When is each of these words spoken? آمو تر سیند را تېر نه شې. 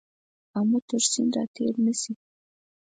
آمو 0.57 0.79
تر 0.87 1.01
سیند 1.11 1.33
را 1.37 1.43
تېر 1.55 1.73
نه 1.85 1.93
شې. 1.99 2.13